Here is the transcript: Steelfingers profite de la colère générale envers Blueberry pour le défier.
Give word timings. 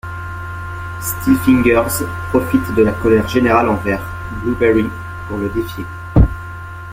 Steelfingers 0.99 2.07
profite 2.31 2.73
de 2.75 2.81
la 2.81 2.91
colère 2.91 3.27
générale 3.27 3.69
envers 3.69 4.01
Blueberry 4.43 4.89
pour 5.27 5.37
le 5.37 5.47
défier. 5.49 5.85